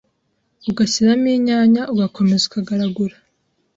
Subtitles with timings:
[0.69, 3.15] ugashyiramo inyanya, ugakomeza kugaragura